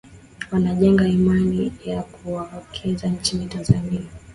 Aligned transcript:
Wanajenga 0.51 1.07
imani 1.07 1.71
ya 1.85 2.03
kuwekeza 2.03 3.07
nchini 3.07 3.45
Tanzania 3.47 4.01